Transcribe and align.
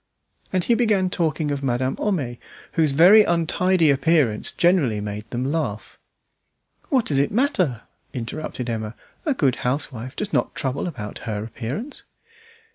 And 0.51 0.63
he 0.63 0.73
began 0.73 1.11
talking 1.11 1.51
of 1.51 1.61
Madame 1.61 1.95
Homais, 1.97 2.39
whose 2.71 2.91
very 2.91 3.23
untidy 3.23 3.91
appearance 3.91 4.51
generally 4.51 4.99
made 4.99 5.29
them 5.29 5.51
laugh. 5.51 5.99
"What 6.89 7.05
does 7.05 7.19
it 7.19 7.29
matter?" 7.31 7.83
interrupted 8.11 8.67
Emma. 8.67 8.95
"A 9.27 9.35
good 9.35 9.57
housewife 9.57 10.15
does 10.15 10.33
not 10.33 10.55
trouble 10.55 10.87
about 10.87 11.19
her 11.29 11.43
appearance." 11.43 12.01